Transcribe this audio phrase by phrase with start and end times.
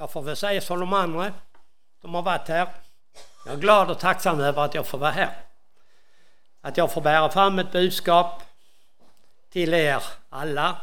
[0.00, 1.32] Jag får väl säga som de andra
[2.00, 2.68] som har varit här.
[3.46, 5.36] Jag är glad och tacksam över att jag får vara här.
[6.60, 8.42] Att jag får bära fram ett budskap
[9.50, 10.76] till er alla.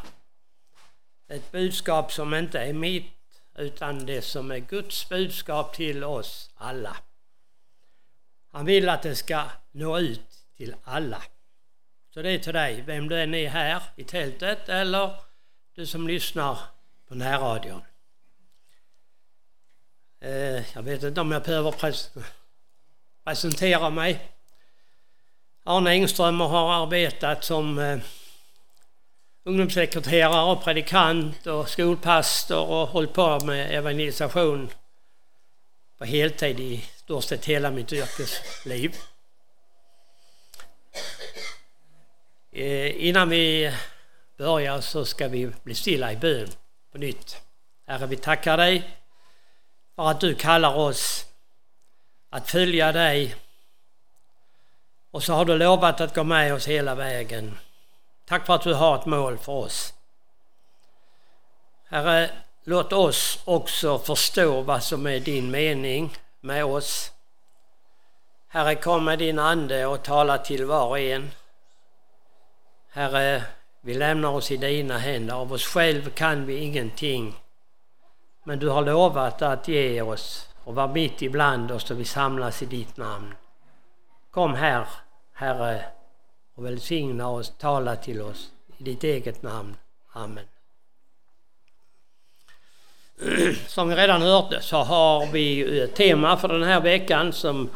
[1.27, 3.13] Ett budskap som inte är mitt
[3.55, 6.97] utan det som är Guds budskap till oss alla.
[8.51, 11.21] Han vill att det ska nå ut till alla.
[12.13, 15.15] Så det är till dig, vem du än är här i tältet eller
[15.75, 16.59] du som lyssnar
[17.07, 17.81] på närradion.
[20.19, 21.73] Eh, jag vet inte om jag behöver
[23.23, 24.19] presentera mig.
[25.63, 27.99] Arne Engström har arbetat som eh,
[29.43, 34.69] ungdomssekreterare och predikant och skolpastor och hållit på med evangelisation
[35.97, 38.95] på heltid i stort sett hela mitt yrkesliv.
[42.51, 43.73] Eh, innan vi
[44.37, 46.49] börjar så ska vi bli stilla i bön
[46.91, 47.41] på nytt.
[47.87, 48.97] Herre, vi tackar dig
[49.97, 51.25] för att du kallar oss
[52.29, 53.35] att följa dig
[55.11, 57.57] och så har du lovat att gå med oss hela vägen.
[58.25, 59.93] Tack för att du har ett mål för oss.
[61.89, 62.29] Herre,
[62.63, 67.11] låt oss också förstå vad som är din mening med oss.
[68.47, 71.31] Herre, kom med din Ande och tala till var och en.
[72.91, 73.43] Herre,
[73.81, 75.35] vi lämnar oss i dina händer.
[75.35, 77.35] Av oss själv kan vi ingenting.
[78.47, 82.61] Men du har lovat att ge oss och vara mitt ibland oss då vi samlas
[82.61, 83.33] i ditt namn.
[84.31, 84.87] Kom här,
[85.33, 85.83] Herre,
[86.55, 89.75] och välsigna oss, tala till oss i ditt eget namn.
[90.11, 90.45] Amen.
[93.67, 97.69] Som vi redan hörde så har vi ett tema för den här veckan som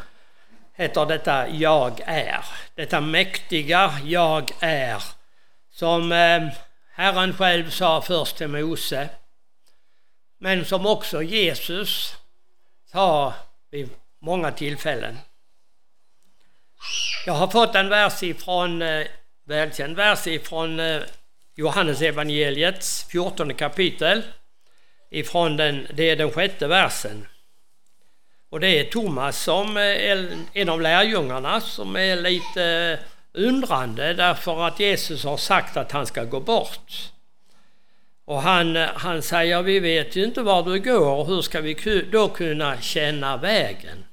[0.74, 2.44] heter detta Jag är.
[2.74, 5.02] Detta mäktiga Jag är
[5.72, 6.42] som eh,
[6.92, 9.08] Herren själv sa först till Mose
[10.42, 12.16] men som också Jesus
[12.92, 13.34] sa
[13.70, 15.18] vid många tillfällen.
[17.26, 19.06] Jag har fått en vers ifrån, eh,
[19.44, 21.02] välkänd vers ifrån eh,
[21.54, 24.22] Johannes evangeliets 14 kapitel.
[25.10, 27.26] Ifrån den, det är den sjätte versen.
[28.50, 32.98] Och det är Thomas som eh, är en av lärjungarna som är lite
[33.32, 37.11] undrande därför att Jesus har sagt att han ska gå bort.
[38.24, 42.28] Och han, han säger, vi vet ju inte var du går, hur ska vi då
[42.28, 44.04] kunna känna vägen?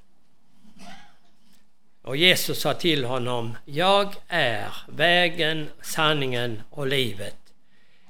[2.02, 7.36] Och Jesus sa till honom, jag är vägen, sanningen och livet.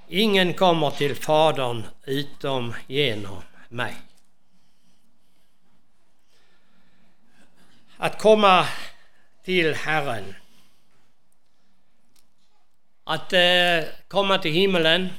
[0.08, 3.96] Ingen kommer till Fadern utom genom mig.
[7.98, 8.68] Att komma
[9.44, 10.36] till Herren.
[13.04, 15.10] Att eh, komma till himmelen.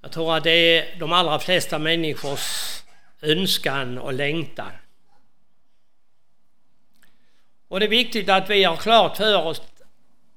[0.00, 2.76] Jag tror att det är de allra flesta människors
[3.20, 4.72] önskan och längtan.
[7.68, 9.62] Och det är viktigt att vi har klart för oss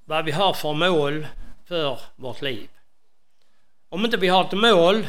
[0.06, 1.28] vad vi har för mål
[1.66, 2.70] för vårt liv.
[3.90, 5.08] Om inte vi har ett mål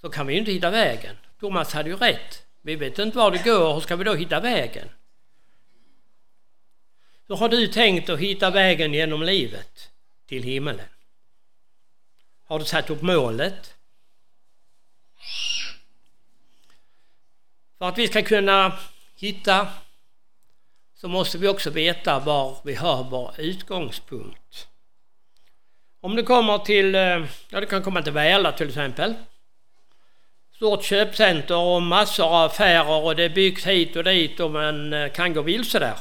[0.00, 1.16] så kan vi ju inte hitta vägen.
[1.40, 2.46] Thomas hade ju rätt.
[2.62, 4.88] Vi vet inte var det går, hur ska vi då hitta vägen?
[7.28, 9.90] Hur har du tänkt att hitta vägen genom livet
[10.26, 10.86] till himmelen?
[12.46, 13.74] Har du satt upp målet?
[17.78, 18.72] För att vi ska kunna
[19.16, 19.68] hitta
[20.94, 24.68] så måste vi också veta var vi har vår utgångspunkt.
[26.00, 29.14] Om det kommer till, eh, ja det kan komma till Väla till exempel.
[30.56, 35.12] Stort köpcenter och massor av affärer och det byggs hit och dit och man eh,
[35.12, 35.96] kan gå vilse där.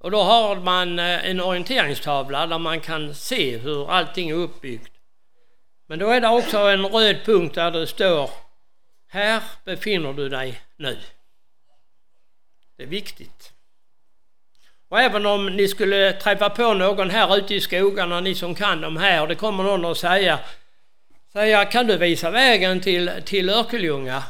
[0.00, 4.92] Och då har man eh, en orienteringstavla där man kan se hur allting är uppbyggt.
[5.86, 8.30] Men då är det också en röd punkt där det står
[9.08, 10.98] Här befinner du dig nu.
[12.76, 13.52] Det är viktigt.
[14.88, 18.80] Och även om ni skulle träffa på någon här ute i skogarna, ni som kan
[18.80, 20.38] de här, och det kommer någon och säga,
[21.32, 24.22] säga kan du visa vägen till, till Örkelljunga?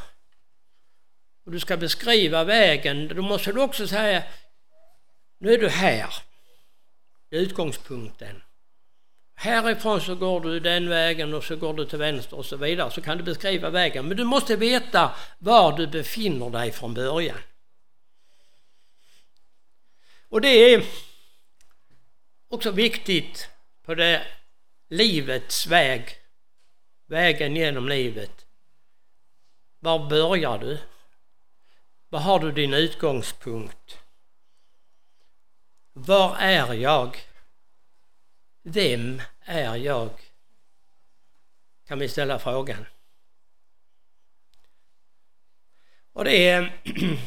[1.46, 4.22] Och du ska beskriva vägen, då måste du också säga,
[5.40, 6.14] nu är du här.
[7.28, 8.42] Det är utgångspunkten.
[9.34, 12.90] Härifrån så går du den vägen och så går du till vänster och så vidare,
[12.90, 14.08] så kan du beskriva vägen.
[14.08, 17.38] Men du måste veta var du befinner dig från början.
[20.28, 20.84] Och det är
[22.48, 23.48] också viktigt
[23.82, 24.26] på det
[24.88, 26.16] livets väg,
[27.06, 28.46] vägen genom livet.
[29.78, 30.78] Var börjar du?
[32.08, 33.98] Var har du din utgångspunkt?
[35.92, 37.16] Var är jag?
[38.62, 40.10] Vem är jag?
[41.90, 42.86] kan vi ställa frågan.
[46.12, 46.72] Och det är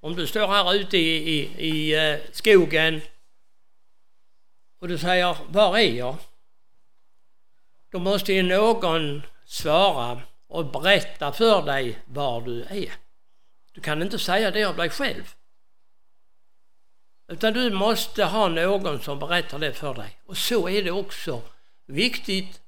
[0.00, 3.00] om du står här ute i, i, i eh, skogen
[4.78, 6.16] och du säger var är jag?
[7.90, 12.92] Då måste ju någon svara och berätta för dig var du är.
[13.72, 15.34] Du kan inte säga det av dig själv.
[17.28, 20.18] Utan du måste ha någon som berättar det för dig.
[20.26, 21.42] Och så är det också
[21.86, 22.60] viktigt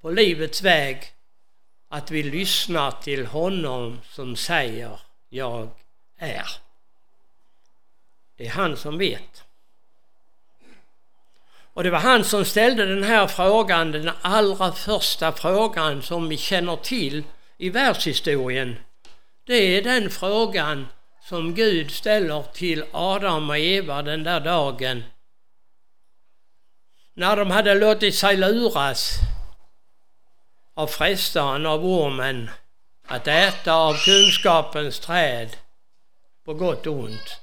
[0.00, 1.12] på livets väg
[1.88, 5.70] att vi lyssnar till honom som säger jag
[6.18, 6.46] är.
[8.36, 9.44] Det är han som vet.
[11.72, 16.36] Och det var han som ställde den här frågan, den allra första frågan som vi
[16.36, 17.24] känner till
[17.56, 18.76] i världshistorien.
[19.44, 20.86] Det är den frågan
[21.28, 25.04] som Gud ställer till Adam och Eva den där dagen.
[27.14, 29.14] När de hade låtit sig luras
[30.74, 32.50] av frestaren, av ormen,
[33.06, 35.56] att äta av kunskapens träd
[36.44, 37.40] på gott och ont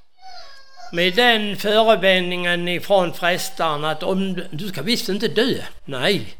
[0.92, 5.64] med den förevändningen ifrån frestaren att om du ska visst inte dö.
[5.86, 6.38] Nej.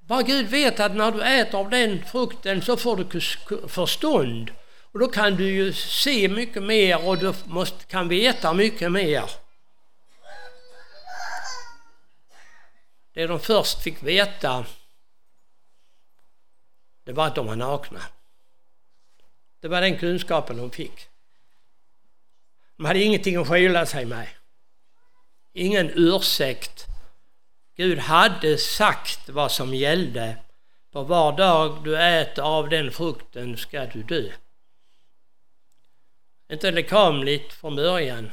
[0.00, 3.20] Bara Gud vet att när du äter av den frukten så får du
[3.68, 4.50] förstånd.
[4.92, 9.30] Och då kan du ju se mycket mer och du måste, kan veta mycket mer.
[13.12, 14.64] Det de först fick veta
[17.08, 18.02] det var att de var nakna.
[19.60, 21.08] Det var den kunskapen de fick.
[22.76, 24.28] De hade ingenting att skylla sig med.
[25.52, 26.86] Ingen ursäkt.
[27.76, 30.36] Gud hade sagt vad som gällde.
[30.92, 34.32] På var dag du äter av den frukten ska du dö.
[36.50, 38.30] Inte lekamligt från början,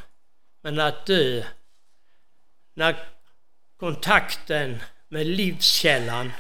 [0.62, 1.44] men att dö
[2.74, 3.10] när
[3.78, 6.32] kontakten med livskällan,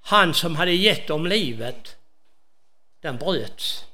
[0.00, 1.96] han som hade gett dem livet,
[3.00, 3.84] den bröts.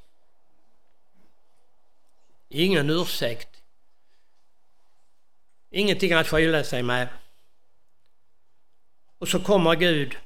[2.49, 3.63] Ingen ursäkt.
[5.69, 7.07] Ingenting att skylla sig med.
[9.17, 10.17] Och så kommer Gud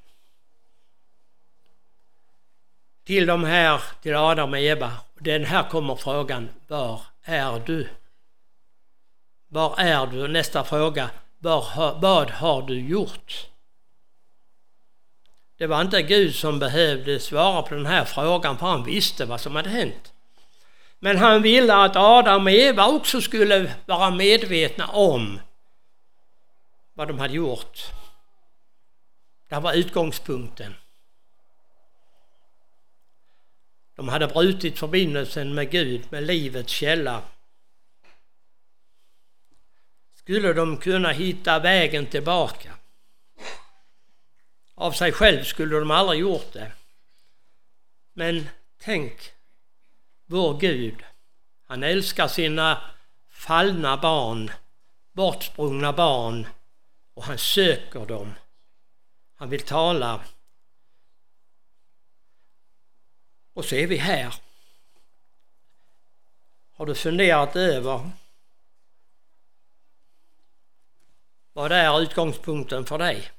[3.08, 4.92] till de här, till Adam och Eva.
[5.20, 7.90] Den här kommer frågan, var är du?
[9.48, 10.28] Var är du?
[10.28, 11.10] Nästa fråga,
[11.40, 11.66] var,
[12.02, 13.48] vad har du gjort?
[15.58, 19.42] Det var inte Gud som behövde svara på den här frågan för han visste vad
[19.42, 20.14] som hade hänt.
[21.00, 25.40] Men han ville att Adam och Eva också skulle vara medvetna om
[26.94, 27.80] vad de hade gjort.
[29.50, 30.76] Det var utgångspunkten.
[33.98, 37.22] De hade brutit förbindelsen med Gud, med livets källa.
[40.16, 42.74] Skulle de kunna hitta vägen tillbaka?
[44.76, 46.72] Av sig själv skulle de aldrig gjort det.
[48.14, 48.50] Men
[48.82, 49.32] tänk
[50.26, 51.04] vår Gud,
[51.66, 52.82] han älskar sina
[53.30, 54.52] fallna barn,
[55.12, 56.48] bortsprungna barn
[57.14, 58.34] och han söker dem.
[59.36, 60.22] Han vill tala.
[63.58, 64.36] Och så är vi här.
[66.74, 68.10] Har du funderat över
[71.54, 73.32] vad är utgångspunkten för dig?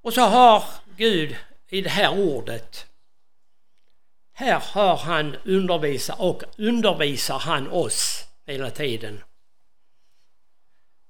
[0.00, 0.64] Och så har
[0.96, 1.36] Gud
[1.68, 2.86] i det här ordet
[4.32, 9.24] här har han undervisat och undervisar han oss hela tiden.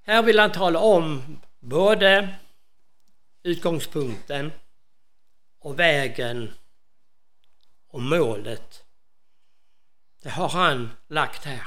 [0.03, 2.35] Här vill han tala om både
[3.43, 4.53] utgångspunkten
[5.59, 6.53] och vägen
[7.97, 8.85] och målet.
[10.23, 11.67] Det har han lagt här.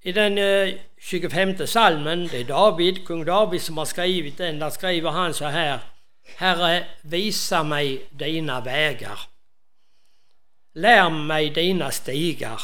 [0.00, 4.70] I den eh, 25 salmen, det är David, kung David som har skrivit den, där
[4.70, 5.80] skriver han så här
[6.36, 9.20] Herre, visa mig dina vägar.
[10.74, 12.60] Lär mig dina stigar.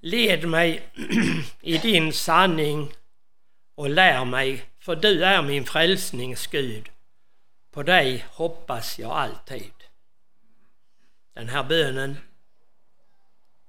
[0.00, 0.82] Led mig
[1.60, 2.92] i din sanning
[3.74, 6.91] och lär mig, för du är min frälsnings Gud.
[7.72, 9.72] På dig hoppas jag alltid.
[11.34, 12.16] Den här bönen,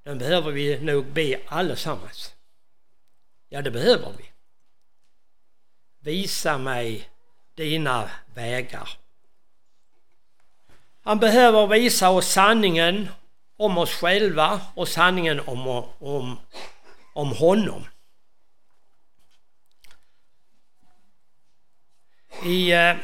[0.04, 2.36] den behöver vi nog be allesammans.
[3.50, 4.32] Ja, det behöver vi.
[6.00, 7.10] Visa mig
[7.56, 8.90] dina vägar.
[11.04, 13.10] Han behöver visa oss sanningen
[13.58, 15.68] om oss själva och sanningen om,
[16.00, 16.40] om,
[17.14, 17.88] om honom.
[22.44, 22.96] I eh,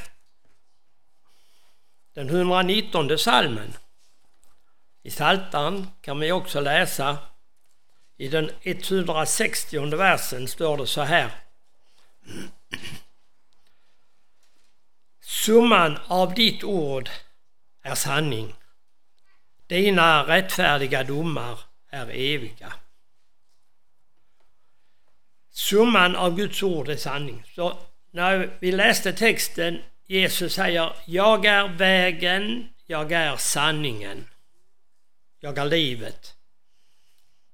[2.14, 3.74] den 119 salmen
[5.04, 7.18] i Saltan kan vi också läsa
[8.18, 11.32] I den 160 versen står det så här.
[15.22, 17.10] Summan av ditt ord
[17.82, 18.56] är sanning.
[19.68, 22.74] Dina rättfärdiga domar är eviga.
[25.52, 27.44] Summan av Guds ord är sanning.
[27.56, 27.78] Så
[28.12, 34.28] när vi läste texten, Jesus säger Jag är vägen, jag är sanningen,
[35.40, 36.36] jag är livet.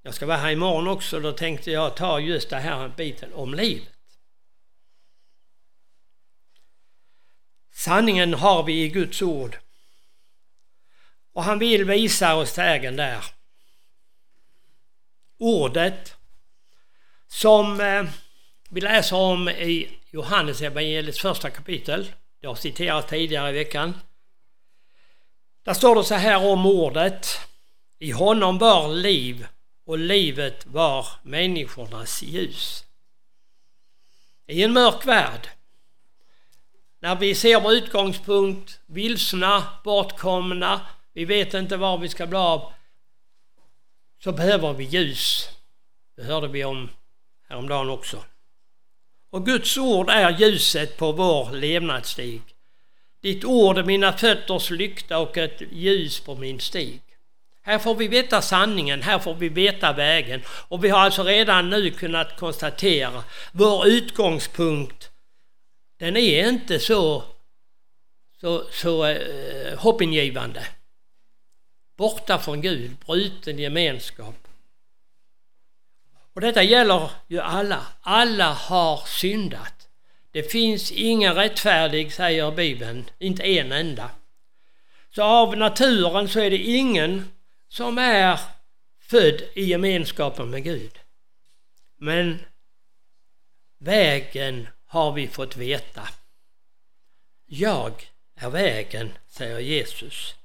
[0.01, 3.53] Jag ska vara här imorgon också, då tänkte jag ta just den här biten om
[3.53, 3.93] livet.
[7.71, 9.57] Sanningen har vi i Guds ord.
[11.33, 13.25] Och han vill visa oss vägen där.
[15.37, 16.15] Ordet
[17.27, 18.05] som eh,
[18.69, 22.11] vi läser om i Johannes evangeliets första kapitel.
[22.45, 22.49] Jag
[22.93, 23.93] har tidigare i veckan.
[25.63, 27.39] Där står det så här om ordet.
[27.99, 29.47] I honom var liv
[29.85, 32.85] och livet var människornas ljus.
[34.47, 35.49] I en mörk värld,
[36.99, 40.81] när vi ser vår utgångspunkt vilsna, bortkomna,
[41.13, 42.73] vi vet inte var vi ska bli av,
[44.23, 45.49] så behöver vi ljus.
[46.15, 46.89] Det hörde vi om
[47.47, 48.23] häromdagen också.
[49.29, 52.41] Och Guds ord är ljuset på vår levnadsstig.
[53.21, 57.01] Ditt ord är mina fötters lykta och ett ljus på min stig.
[57.61, 60.41] Här får vi veta sanningen, här får vi veta vägen.
[60.47, 65.11] Och vi har alltså redan nu kunnat konstatera vår utgångspunkt,
[65.99, 67.23] den är inte så,
[68.41, 70.67] så, så eh, hoppingivande.
[71.97, 74.44] Borta från Gud, bruten gemenskap.
[76.35, 77.85] Och detta gäller ju alla.
[78.01, 79.87] Alla har syndat.
[80.31, 84.09] Det finns ingen rättfärdig, säger Bibeln, inte en enda.
[85.11, 87.31] Så av naturen så är det ingen
[87.67, 88.39] som är
[88.99, 90.99] född i gemenskapen med Gud.
[91.97, 92.39] Men
[93.77, 96.07] vägen har vi fått veta.
[97.45, 100.35] Jag är vägen, säger Jesus.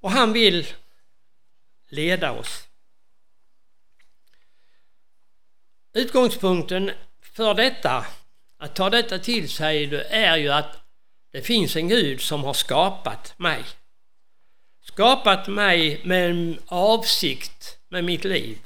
[0.00, 0.66] Och han vill
[1.88, 2.69] leda oss.
[5.92, 8.06] Utgångspunkten för detta,
[8.58, 10.76] att ta detta till sig, är ju att
[11.32, 13.64] det finns en Gud som har skapat mig.
[14.82, 18.58] Skapat mig med en avsikt med mitt liv.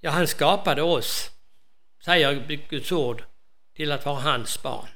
[0.00, 1.30] Ja, han skapade oss,
[2.04, 2.34] säger
[2.68, 3.24] Guds ord,
[3.76, 4.88] till att vara hans barn.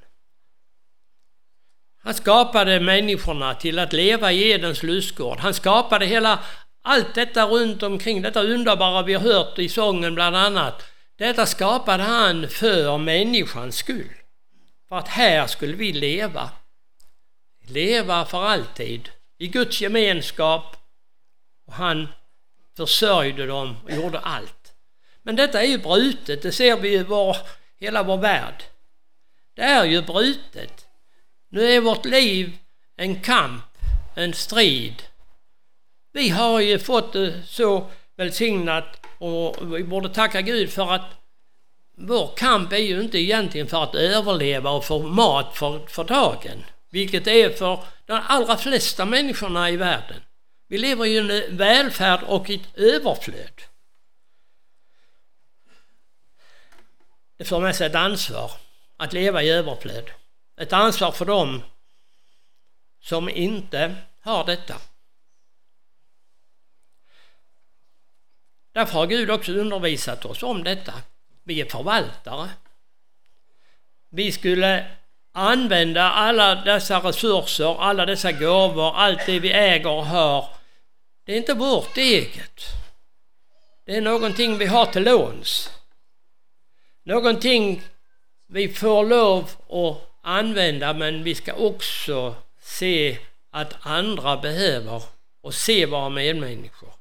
[1.99, 5.39] Han skapade människorna till att leva i Edens lustgård.
[5.39, 6.45] Han skapade hela
[6.85, 10.83] allt detta runt omkring, detta underbara vi har hört i sången bland annat.
[11.17, 14.11] Detta skapade han för människans skull.
[14.89, 16.51] För att här skulle vi leva.
[17.67, 20.77] Leva för alltid i Guds gemenskap.
[21.67, 22.09] Och han
[22.77, 24.75] försörjde dem och gjorde allt.
[25.23, 27.37] Men detta är ju brutet, det ser vi i vår,
[27.81, 28.65] hela vår värld.
[29.55, 30.87] Det är ju brutet.
[31.49, 32.59] Nu är vårt liv
[32.97, 33.65] en kamp,
[34.15, 35.03] en strid.
[36.15, 41.11] Vi har ju fått det så välsignat och vi borde tacka Gud för att
[41.97, 46.65] vår kamp är ju inte egentligen för att överleva och få mat för, för dagen.
[46.91, 50.21] Vilket det är för de allra flesta människorna i världen.
[50.69, 53.63] Vi lever ju i en välfärd och i ett överflöd.
[57.37, 58.51] Det för med sig ett ansvar
[58.97, 60.11] att leva i överflöd.
[60.61, 61.63] Ett ansvar för dem
[63.01, 64.75] som inte har detta.
[68.75, 70.93] Därför har Gud också undervisat oss om detta.
[71.45, 72.49] Vi är förvaltare.
[74.11, 74.87] Vi skulle
[75.33, 80.49] använda alla dessa resurser, alla dessa gåvor, allt det vi äger och har.
[81.25, 82.61] Det är inte vårt eget.
[83.87, 85.71] Det är någonting vi har till låns.
[87.05, 87.83] Någonting
[88.47, 93.19] vi får lov att använda men vi ska också se
[93.51, 95.03] att andra behöver
[95.43, 96.94] och se våra medmänniskor.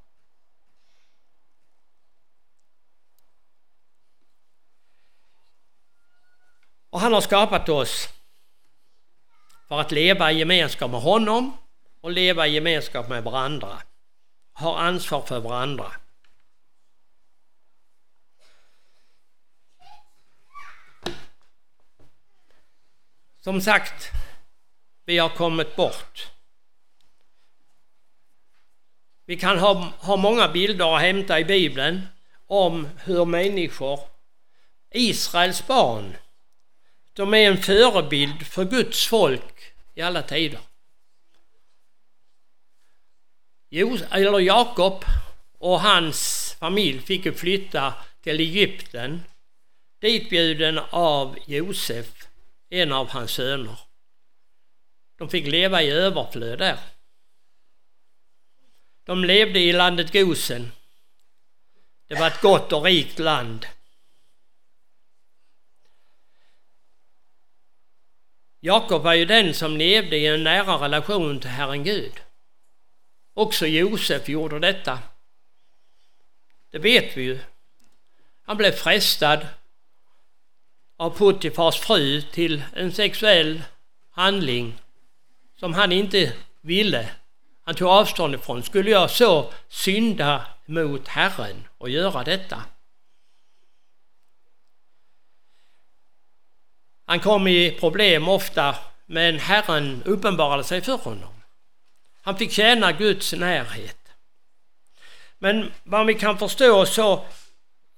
[6.93, 8.09] Och han har skapat oss
[9.67, 11.57] för att leva i gemenskap med honom
[12.01, 13.81] och leva i gemenskap med varandra.
[14.53, 15.91] Ha ansvar för varandra.
[23.39, 24.11] Som sagt,
[25.05, 26.31] vi har kommit bort.
[29.25, 32.07] Vi kan ha, ha många bilder att hämta i Bibeln
[32.47, 33.99] om hur människor,
[34.91, 36.15] Israels barn,
[37.13, 40.59] de är en förebild för Guds folk i alla tider.
[44.11, 45.05] Eller Jakob
[45.57, 49.23] och hans familj fick ju flytta till Egypten
[50.03, 52.27] ditbjuden av Josef,
[52.69, 53.79] en av hans söner.
[55.17, 56.79] De fick leva i överflöd där.
[59.03, 60.71] De levde i landet Gosen.
[62.07, 63.65] Det var ett gott och rikt land.
[68.65, 72.21] Jakob var ju den som levde i en nära relation till Herren Gud.
[73.33, 74.99] Också Josef gjorde detta.
[76.71, 77.39] Det vet vi ju.
[78.45, 79.47] Han blev frestad
[80.97, 83.61] av Puttifars fru till en sexuell
[84.11, 84.73] handling
[85.59, 87.09] som han inte ville.
[87.63, 88.63] Han tog avstånd ifrån.
[88.63, 92.63] Skulle jag så synda mot Herren och göra detta?
[97.05, 101.33] Han kom i problem ofta men Herren uppenbarade sig för honom.
[102.21, 103.97] Han fick känna Guds närhet.
[105.39, 107.25] Men vad vi kan förstå så,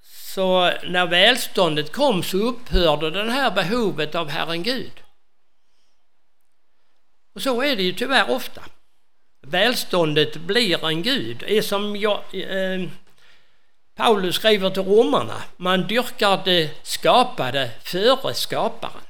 [0.02, 4.92] så när välståndet kom så upphörde det här behovet av Herren Gud.
[7.36, 8.62] Och så är det ju tyvärr ofta.
[9.42, 11.38] Välståndet blir en gud.
[11.38, 12.88] Det är som jag, eh,
[13.96, 19.02] Paulus skriver till romarna, man dyrkar det skapade före skaparen.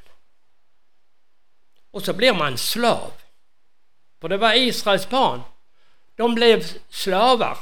[1.91, 3.11] Och så blir man slav.
[4.21, 5.41] För det var Israels barn.
[6.15, 7.57] De blev slavar.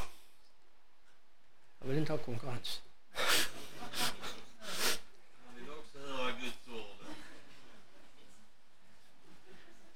[1.79, 2.81] Jag vill inte ha konkurrens.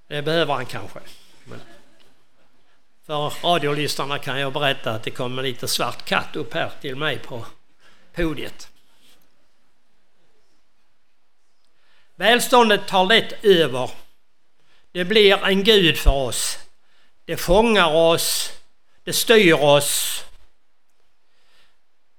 [0.07, 0.99] Det behöver han kanske.
[3.07, 6.95] För radiolyssnarna kan jag berätta att det kom en liten svart katt upp här till
[6.95, 7.45] mig på
[8.13, 8.69] podiet.
[12.15, 13.91] Välståndet tar lätt över.
[14.91, 16.59] Det blir en gud för oss.
[17.25, 18.51] Det fångar oss,
[19.03, 20.23] det styr oss.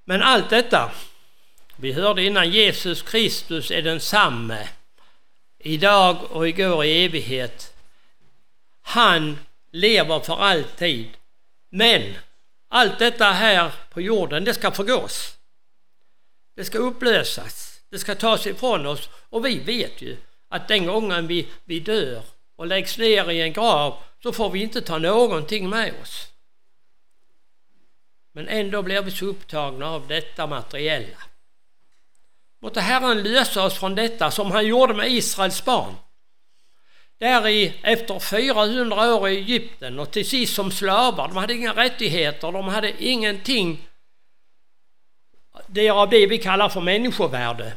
[0.04, 0.90] Men allt detta,
[1.76, 4.68] vi hörde innan Jesus Kristus är densamme
[5.58, 7.74] idag och igår i evighet.
[8.82, 9.38] Han
[9.78, 11.08] lever för alltid.
[11.70, 12.14] Men
[12.68, 15.36] allt detta här på jorden, det ska förgås.
[16.56, 17.80] Det ska upplösas.
[17.90, 19.08] Det ska tas ifrån oss.
[19.30, 20.16] Och vi vet ju
[20.48, 22.22] att den gången vi, vi dör
[22.56, 26.28] och läggs ner i en grav så får vi inte ta någonting med oss.
[28.32, 31.18] Men ändå blir vi så upptagna av detta materiella.
[32.60, 35.94] Måtte Herren lösa oss från detta som han gjorde med Israels barn.
[37.18, 41.28] Där i, efter 400 år i Egypten och till sist som slavar.
[41.28, 43.88] De hade inga rättigheter, de hade ingenting.
[45.66, 47.72] Det är av det vi kallar för människovärde.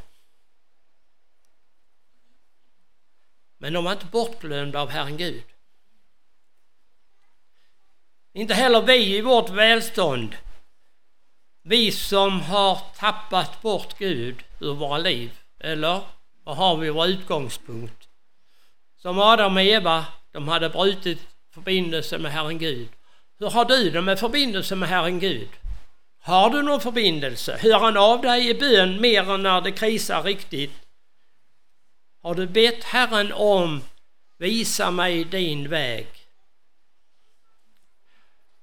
[3.58, 5.44] Men de var inte bortglömda av Herren Gud.
[8.34, 10.36] Inte heller vi i vårt välstånd.
[11.62, 15.40] Vi som har tappat bort Gud ur våra liv.
[15.60, 16.02] Eller
[16.44, 18.01] vad har vi vår utgångspunkt?
[19.02, 21.20] Som Adam och Eva, de hade brutit
[21.54, 22.90] förbindelsen med Herren Gud.
[23.40, 25.50] Hur har du det med förbindelsen med Herren Gud?
[26.22, 27.58] Har du någon förbindelse?
[27.62, 30.72] Hör han av dig i bön mer än när det krisar riktigt?
[32.24, 33.82] Har du bett Herren om
[34.38, 36.08] visa mig din väg?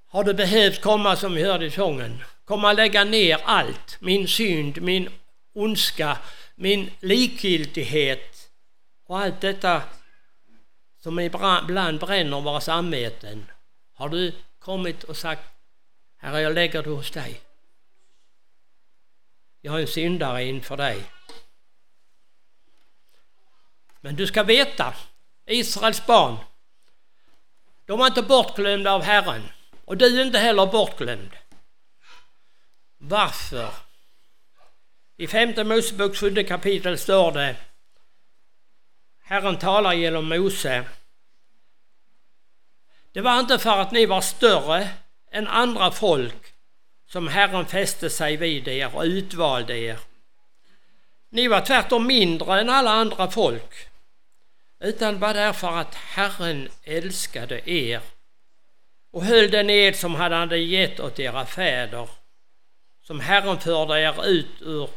[0.09, 2.25] Har du behövt komma som vi hörde i sången?
[2.45, 5.09] Komma lägga ner allt, min synd, min
[5.55, 6.19] ondska,
[6.55, 8.51] min likgiltighet
[9.07, 9.83] och allt detta
[11.01, 13.47] som ibland bränner våra samveten.
[13.95, 15.43] Har du kommit och sagt
[16.17, 17.41] Herre, jag lägger det hos dig.
[19.61, 21.05] Jag är en syndare inför dig.
[24.01, 24.95] Men du ska veta,
[25.47, 26.37] Israels barn,
[27.87, 29.43] de var inte bortglömda av Herren.
[29.85, 31.37] Och du är inte heller bortglömd.
[32.99, 33.71] Varför?
[35.17, 37.57] I femte Moseboks sjunde kapitel står det
[39.29, 40.85] Herren talar genom Mose.
[43.13, 44.89] Det var inte för att ni var större
[45.31, 46.55] än andra folk
[47.07, 49.99] som Herren fäste sig vid er och utvalde er.
[51.31, 53.89] Ni var tvärtom mindre än alla andra folk,
[54.81, 58.01] utan var därför att Herren älskade er
[59.11, 62.09] och höll den ed som han hade gett åt era fäder,
[63.03, 64.91] som Herren förde er ut ur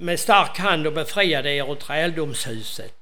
[0.00, 2.99] med stark hand och befriade er ur träldomshuset.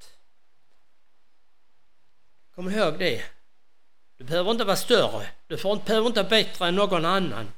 [2.59, 3.25] Kom ihåg det.
[4.17, 5.27] Du behöver inte vara större.
[5.47, 7.53] Du behöver inte vara bättre än någon annan.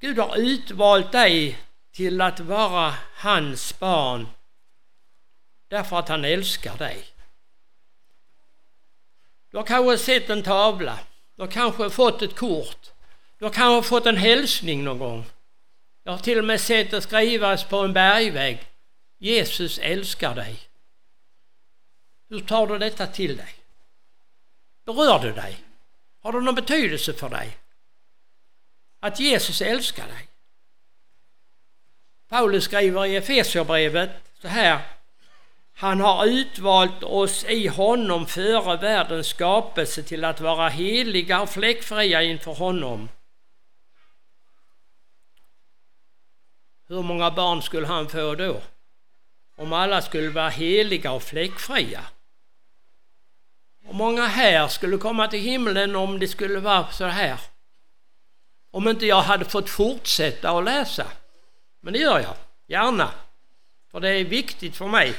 [0.00, 1.58] Gud har utvalt dig
[1.92, 4.28] till att vara hans barn
[5.68, 7.04] därför att han älskar dig.
[9.50, 10.98] Du har kanske sett en tavla.
[11.36, 12.90] Du har kanske fått ett kort
[13.38, 15.24] Du har kanske fått en hälsning någon gång.
[16.04, 18.66] Jag har till och med sett det skrivas på en bergvägg.
[19.18, 20.69] Jesus älskar dig.
[22.30, 23.54] Hur tar du detta till dig?
[24.84, 25.58] Berör det dig?
[26.20, 27.56] Har det någon betydelse för dig?
[29.00, 30.28] Att Jesus älskar dig?
[32.28, 34.80] Paulus skriver i Efesierbrevet så här.
[35.74, 42.22] Han har utvalt oss i honom före världens skapelse till att vara heliga och fläckfria
[42.22, 43.08] inför honom.
[46.88, 48.60] Hur många barn skulle han få då?
[49.56, 52.04] Om alla skulle vara heliga och fläckfria.
[53.90, 57.40] Och många här skulle komma till himlen om det skulle vara så här.
[58.70, 61.06] Om inte jag hade fått fortsätta att läsa.
[61.80, 62.34] Men det gör jag,
[62.66, 63.10] gärna.
[63.90, 65.14] För det är viktigt för mig.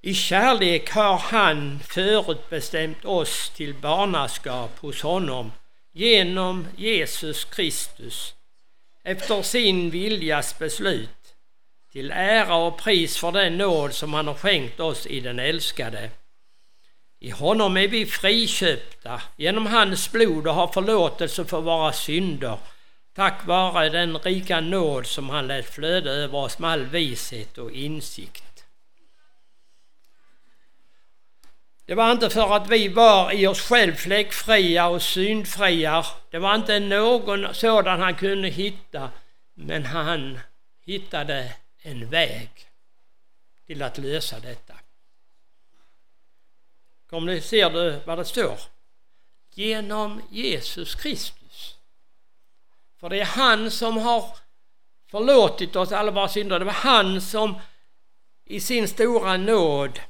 [0.00, 5.52] I kärlek har han förutbestämt oss till barnaskap hos honom
[5.92, 8.34] genom Jesus Kristus
[9.02, 11.23] efter sin viljas beslut
[11.94, 16.10] till ära och pris för den nåd som han har skänkt oss i den älskade.
[17.20, 22.58] I honom är vi friköpta genom hans blod och har förlåtelse för våra synder
[23.14, 27.70] tack vare den rika nåd som han lät flöda över oss med all vishet och
[27.70, 28.64] insikt.
[31.86, 36.04] Det var inte för att vi var i oss själv fläckfria och syndfria.
[36.30, 39.10] Det var inte någon sådan han kunde hitta.
[39.54, 40.38] Men han
[40.86, 41.52] hittade
[41.86, 42.50] en väg
[43.66, 44.74] till att lösa detta.
[47.06, 48.58] Kommunicerar ser du vad det står?
[49.50, 51.76] Genom Jesus Kristus.
[52.96, 54.36] För det är han som har
[55.06, 56.58] förlåtit oss alla våra synder.
[56.58, 57.60] Det var han som
[58.44, 60.00] i sin stora nåd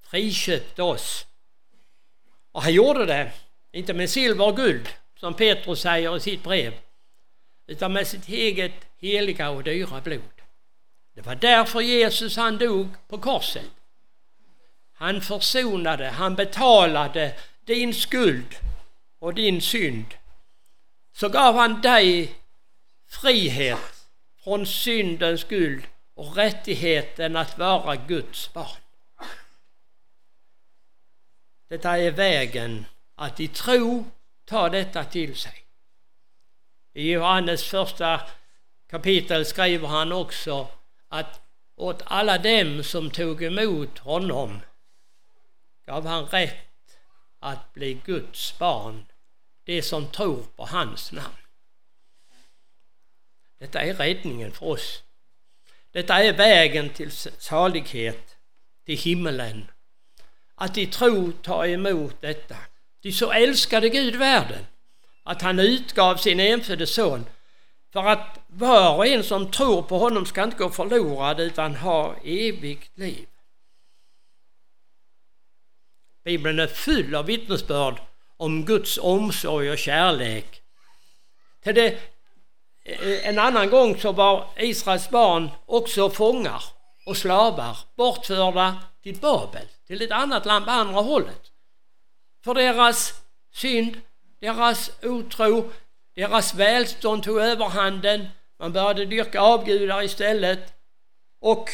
[0.00, 1.26] friköpte oss.
[2.52, 3.32] Och han gjorde det,
[3.72, 6.74] inte med silver och guld, som Petrus säger i sitt brev,
[7.66, 10.42] utan med sitt eget heliga och dyra blod.
[11.14, 13.70] Det var därför Jesus han dog på korset.
[14.92, 18.56] Han försonade, han betalade din skuld
[19.18, 20.14] och din synd.
[21.12, 22.34] Så gav han dig
[23.08, 24.06] frihet
[24.44, 28.80] från syndens skuld och rättigheten att vara Guds barn.
[31.68, 34.04] Detta är vägen att i tro
[34.44, 35.65] ta detta till sig.
[36.96, 38.20] I Johannes första
[38.90, 40.68] kapitel skriver han också
[41.08, 41.40] att
[41.74, 44.60] åt alla dem som tog emot honom
[45.86, 46.98] gav han rätt
[47.38, 49.06] att bli Guds barn,
[49.64, 51.36] det som tror på hans namn.
[53.58, 55.02] Detta är räddningen för oss.
[55.90, 58.36] Detta är vägen till salighet,
[58.84, 59.70] till himmelen
[60.54, 62.56] att i tro ta emot detta.
[63.02, 64.66] Ty så älskade Gud världen
[65.26, 67.26] att han utgav sin enfödde son
[67.92, 72.14] för att var och en som tror på honom ska inte gå förlorad utan ha
[72.24, 73.26] evigt liv.
[76.24, 78.00] Bibeln är full av vittnesbörd
[78.36, 80.62] om Guds omsorg och kärlek.
[81.62, 81.98] Till det,
[82.84, 86.62] eh, en annan gång så var Israels barn också fångar
[87.06, 91.52] och slavar bortförda till Babel till ett annat land på andra hållet.
[92.44, 94.00] För deras synd,
[94.40, 95.70] deras otro,
[96.14, 98.28] deras välstånd tog överhanden.
[98.58, 100.74] Man började dyrka avgudar istället.
[101.40, 101.70] Och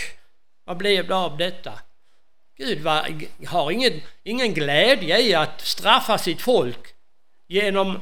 [0.65, 1.81] vad blev det av detta?
[2.57, 6.95] Gud var, har ingen, ingen glädje i att straffa sitt folk
[7.47, 8.01] genom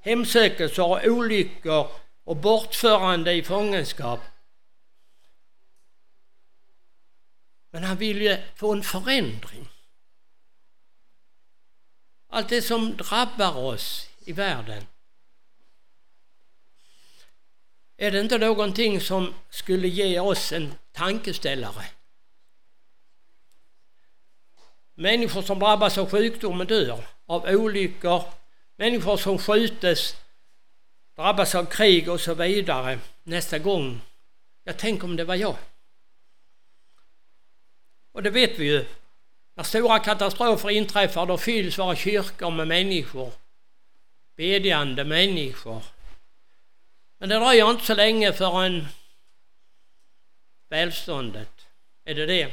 [0.00, 1.90] hemsökelser och olyckor
[2.24, 4.20] och bortförande i fångenskap.
[7.70, 9.68] Men han vill ju få en förändring.
[12.32, 14.86] Allt det som drabbar oss i världen.
[17.96, 21.84] Är det inte någonting som skulle ge oss en tankeställare?
[24.94, 28.22] Människor som drabbas av sjukdom och dör, av olyckor,
[28.76, 30.16] människor som skjutes,
[31.16, 32.98] drabbas av krig och så vidare.
[33.22, 34.00] Nästa gång,
[34.64, 35.56] jag tänker om det var jag.
[38.12, 38.84] Och det vet vi ju.
[39.54, 43.32] När stora katastrofer inträffar då fylls våra kyrkor med människor.
[44.36, 45.82] Bedjande människor.
[47.18, 48.86] Men det dröjer inte så länge förrän
[50.68, 51.66] välståndet,
[52.04, 52.48] är det det?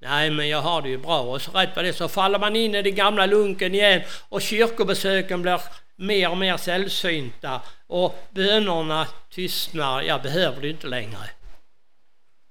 [0.00, 1.20] Nej, men jag har det ju bra.
[1.20, 4.42] Och så rätt vad det så faller man in i den gamla lunken igen och
[4.42, 5.60] kyrkobesöken blir
[5.96, 10.02] mer och mer sällsynta och bönerna tystnar.
[10.02, 11.30] Jag behöver det inte längre.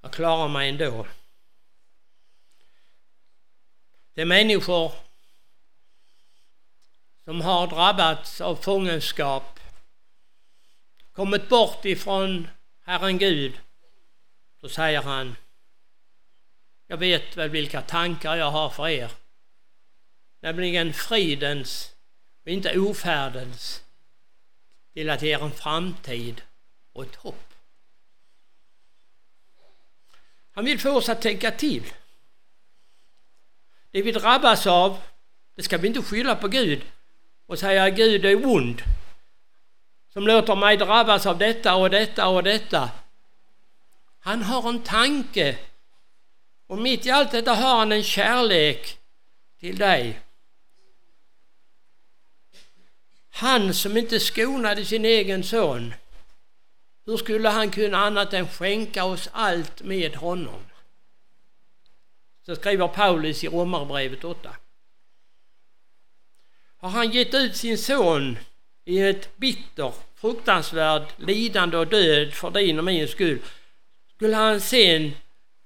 [0.01, 1.05] Jag klarar mig ändå.
[4.13, 4.91] Det är människor
[7.23, 9.59] som har drabbats av fångenskap,
[11.11, 12.47] kommit bort ifrån
[12.83, 13.59] Herren Gud,
[14.61, 15.35] så säger han
[16.87, 19.11] jag vet väl vilka tankar jag har för er.
[20.39, 21.95] Nämligen fridens
[22.43, 23.83] och inte ofärdens
[24.93, 26.41] till att ge er en framtid
[26.93, 27.53] och ett hopp.
[30.51, 31.93] Han vill få oss att tänka till.
[33.93, 34.97] Det vi drabbas av,
[35.55, 36.81] det ska vi inte skylla på Gud
[37.47, 38.81] och säga att Gud är ond
[40.13, 42.89] som låter mig drabbas av detta och detta och detta.
[44.19, 45.57] Han har en tanke
[46.67, 48.97] och mitt i allt detta har han en kärlek
[49.59, 50.19] till dig.
[53.29, 55.93] Han som inte skonade sin egen son,
[57.05, 60.61] hur skulle han kunna annat än skänka oss allt med honom?
[62.45, 64.55] Så skriver Paulus i Romarbrevet 8.
[66.77, 68.37] Har han gett ut sin son
[68.85, 73.39] i ett bitter, fruktansvärt lidande och död för din och min skull,
[74.15, 75.15] skulle han sen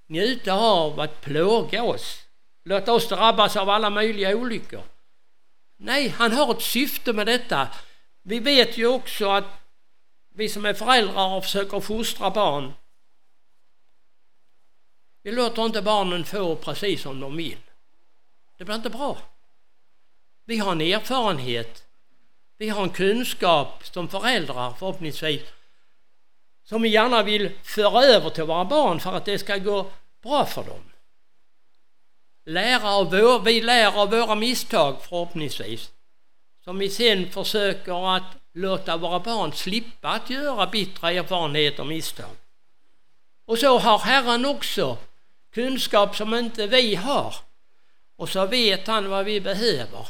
[0.07, 2.23] njuta av att plåga oss,
[2.65, 4.83] låta oss drabbas av alla möjliga olyckor.
[5.77, 7.67] Nej, han har ett syfte med detta.
[8.23, 9.67] Vi vet ju också att
[10.35, 12.73] vi som är föräldrar och försöker fostra barn,
[15.27, 17.57] vi låter inte barnen få precis som de vill.
[18.57, 19.17] Det blir inte bra.
[20.45, 21.83] Vi har en erfarenhet,
[22.57, 25.41] vi har en kunskap som föräldrar förhoppningsvis
[26.63, 29.85] som vi gärna vill föra över till våra barn för att det ska gå
[30.23, 30.83] bra för dem.
[32.45, 35.91] Lära av vår, vi lär av våra misstag förhoppningsvis.
[36.63, 42.35] Som vi sen försöker att låta våra barn slippa att göra bittra erfarenheter och misstag.
[43.45, 44.97] Och så har Herren också
[45.53, 47.35] kunskap som inte vi har.
[48.17, 50.07] Och så vet han vad vi behöver.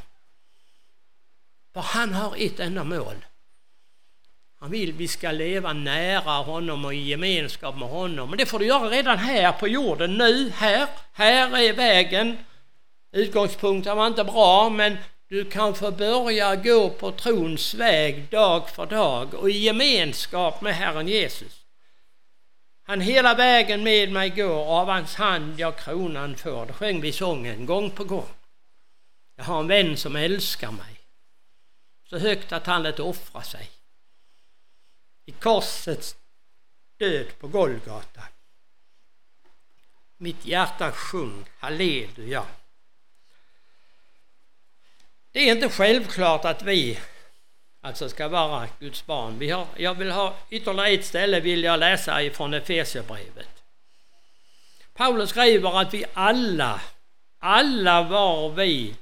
[1.74, 3.16] För han har ett enda mål.
[4.60, 8.30] Han vill vi ska leva nära honom och i gemenskap med honom.
[8.30, 10.88] Men det får du göra redan här på jorden, nu, här.
[11.14, 12.38] Här är vägen.
[13.12, 14.98] Utgångspunkten var inte bra, men
[15.30, 20.76] du kan få börja gå på trons väg dag för dag och i gemenskap med
[20.76, 21.67] Herren Jesus.
[22.90, 26.66] Han hela vägen med mig går, av hans hand jag kronan får.
[26.66, 28.30] Det sjöng vi sången gång på gång.
[29.36, 31.00] Jag har en vän som älskar mig
[32.04, 33.70] så högt att han lät offra sig
[35.26, 36.16] i korsets
[36.98, 38.24] död på Golgata.
[40.18, 42.46] Mitt hjärta sjung halleluja.
[45.32, 47.00] Det är inte självklart att vi
[47.88, 49.40] alltså ska vara Guds barn.
[49.40, 53.64] Vi har, jag vill ha ytterligare ett ställe vill jag läsa ifrån Efesierbrevet.
[54.94, 56.82] Paulus skriver att vi alla,
[57.40, 58.96] alla var vi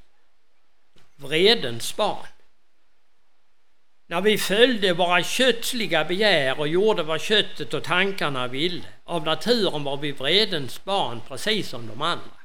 [1.15, 2.27] vredens barn.
[4.07, 8.83] När vi följde våra kötsliga begär och gjorde vad köttet och tankarna ville.
[9.03, 12.44] Av naturen var vi vredens barn precis som de andra.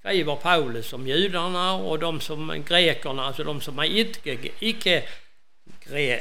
[0.00, 5.04] Skriver Paulus om judarna och de som grekerna, alltså de som är icke, icke,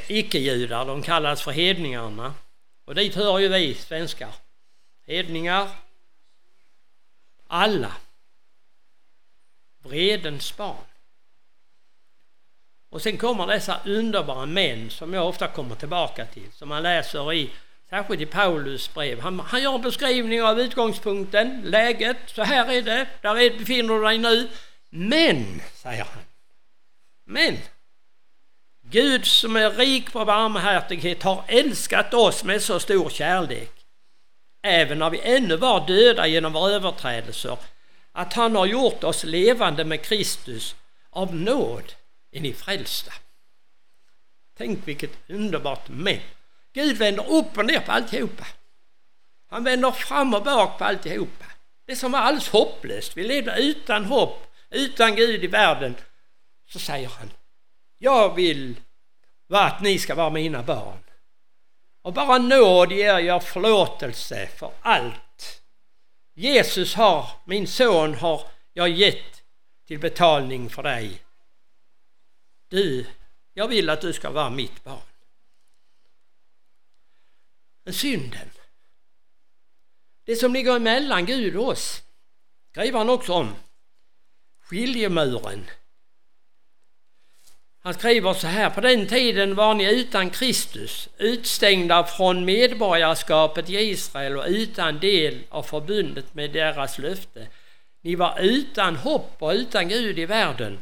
[0.07, 2.33] icke-judar, de kallas för hedningarna.
[2.85, 4.33] Och dit hör ju vi svenskar.
[5.07, 5.69] Hedningar.
[7.47, 7.95] Alla.
[9.83, 10.85] Vredens barn.
[12.89, 17.33] Och sen kommer dessa underbara män som jag ofta kommer tillbaka till, som man läser
[17.33, 17.49] i,
[17.89, 19.19] särskilt i Paulus brev.
[19.19, 23.93] Han, han gör en beskrivning av utgångspunkten, läget, så här är det, där är, befinner
[23.93, 24.49] du dig nu.
[24.89, 26.23] Men, säger han,
[27.25, 27.57] men
[28.81, 33.71] Gud som är rik på barmhärtighet har älskat oss med så stor kärlek,
[34.61, 37.57] även när vi ännu var döda genom våra överträdelser,
[38.11, 40.75] att han har gjort oss levande med Kristus
[41.09, 41.93] av nåd
[42.31, 43.13] är ni frälsta.
[44.57, 46.19] Tänk vilket underbart men.
[46.73, 48.45] Gud vänder upp och ner på alltihopa.
[49.49, 51.45] Han vänder fram och bak på alltihopa.
[51.85, 55.95] Det som var alldeles hopplöst, vi levde utan hopp, utan Gud i världen.
[56.69, 57.31] Så säger han,
[57.97, 58.75] jag vill
[59.49, 61.03] att ni ska vara mina barn.
[62.01, 65.61] Och bara nåd ger jag förlåtelse för allt.
[66.33, 68.41] Jesus har, min son har
[68.73, 69.43] jag gett
[69.87, 71.21] till betalning för dig.
[72.67, 73.05] Du,
[73.53, 75.08] jag vill att du ska vara mitt barn.
[77.89, 78.49] Men synden,
[80.25, 82.03] det som ligger emellan Gud och oss,
[82.71, 83.55] skriver han också om.
[84.63, 85.69] Skiljemuren.
[87.79, 93.75] Han skriver så här, på den tiden var ni utan Kristus, utstängda från medborgarskapet i
[93.77, 97.47] Israel och utan del av förbundet med deras löfte.
[98.01, 100.79] Ni var utan hopp och utan Gud i världen.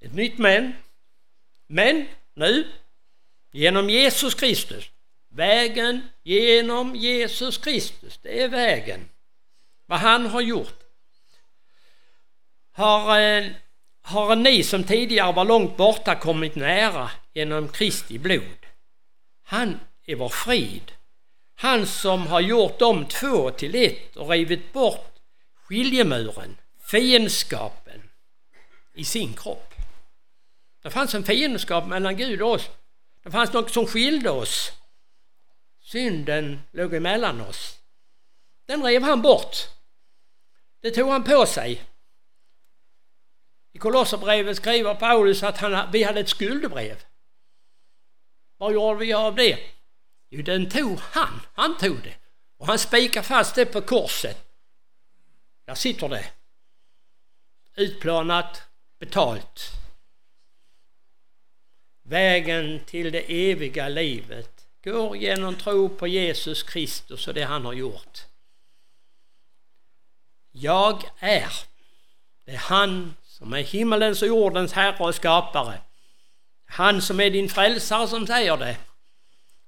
[0.00, 0.72] Ett nytt men.
[1.66, 2.66] Men nu,
[3.52, 4.90] genom Jesus Kristus.
[5.36, 9.08] Vägen genom Jesus Kristus, det är vägen.
[9.86, 10.82] Vad han har gjort.
[12.72, 13.46] Har, eh,
[14.02, 18.66] har ni som tidigare var långt borta kommit nära genom Kristi blod.
[19.42, 20.92] Han är vår frid.
[21.54, 25.14] Han som har gjort de två till ett och rivit bort
[25.62, 26.56] skiljemuren,
[26.90, 28.02] fiendskapen
[28.94, 29.74] i sin kropp.
[30.82, 32.68] Det fanns en fiendskap mellan Gud och oss.
[33.22, 34.72] Det fanns något som skilde oss.
[35.86, 37.80] Synden låg emellan oss.
[38.64, 39.56] Den rev han bort.
[40.80, 41.84] Det tog han på sig.
[43.72, 47.04] I Kolosserbrevet skriver Paulus att han, vi hade ett skuldebrev.
[48.56, 49.58] Vad gjorde vi av det?
[50.30, 51.40] Jo, den tog han.
[51.54, 52.14] Han tog det.
[52.56, 54.48] Och han spikade fast det på korset.
[55.64, 56.30] Där sitter det.
[57.74, 58.62] Utplanat,
[58.98, 59.62] betalt.
[62.02, 64.55] Vägen till det eviga livet
[64.92, 68.24] går genom tro på Jesus Kristus och det han har gjort.
[70.52, 71.52] Jag är.
[72.44, 75.80] Det är han som är himmelens och jordens herre och skapare.
[76.66, 78.76] Han som är din frälsare som säger det.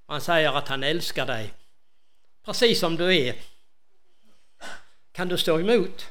[0.07, 1.55] Han säger att han älskar dig.
[2.45, 3.37] Precis som du är.
[5.13, 6.11] Kan du stå emot?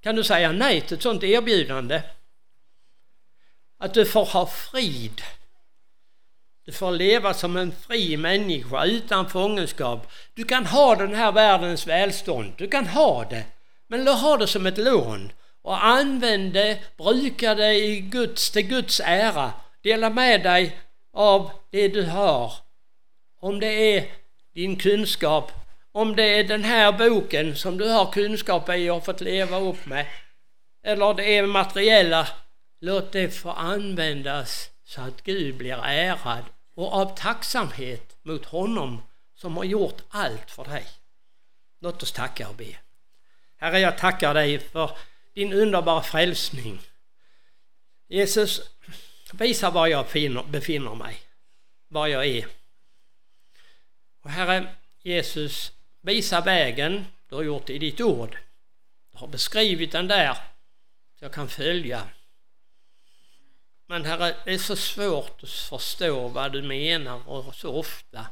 [0.00, 2.02] Kan du säga nej till ett sådant erbjudande?
[3.78, 5.22] Att du får ha frid.
[6.64, 10.12] Du får leva som en fri människa utan fångenskap.
[10.34, 12.52] Du kan ha den här världens välstånd.
[12.56, 13.44] Du kan ha det.
[13.88, 19.00] Men ha det som ett lån och använd det, bruka det i Guds, till Guds
[19.04, 19.52] ära.
[19.82, 20.78] Dela med dig
[21.12, 22.52] av det du har.
[23.40, 24.04] Om det är
[24.54, 25.52] din kunskap,
[25.92, 29.86] om det är den här boken som du har kunskap i och fått leva upp
[29.86, 30.06] med,
[30.84, 32.28] eller det är materiella,
[32.80, 39.02] låt det få användas så att Gud blir ärad och av tacksamhet mot honom
[39.34, 40.86] som har gjort allt för dig.
[41.80, 42.76] Låt oss tacka och be.
[43.56, 44.98] Herre, jag tackar dig för
[45.34, 46.80] din underbara frälsning.
[48.08, 48.60] Jesus,
[49.32, 50.06] visa var jag
[50.46, 51.16] befinner mig,
[51.88, 52.46] var jag är.
[54.22, 58.38] Och Herre Jesus, visa vägen du har gjort i ditt ord.
[59.12, 60.34] Du har beskrivit den där
[61.18, 62.08] så jag kan följa.
[63.86, 68.26] Men Herre, det är så svårt att förstå vad du menar och så ofta.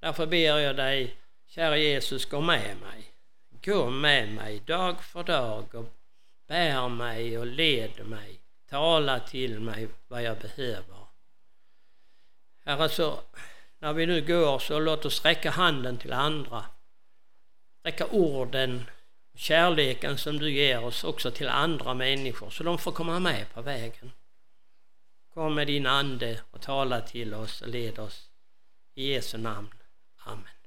[0.00, 1.16] Därför ber jag dig,
[1.46, 3.12] kära Jesus, gå med mig.
[3.64, 5.94] Gå med mig dag för dag och
[6.48, 8.40] bär mig och led mig.
[8.70, 10.98] Tala till mig vad jag behöver.
[12.64, 13.20] Herre, så
[13.78, 16.64] när vi nu går så låt oss räcka handen till andra.
[17.82, 18.90] Räcka orden,
[19.34, 23.62] kärleken som du ger oss också till andra människor så de får komma med på
[23.62, 24.12] vägen.
[25.38, 28.30] Kom med din Ande och tala till oss och led oss.
[28.94, 29.74] I Jesu namn.
[30.24, 30.57] Amen.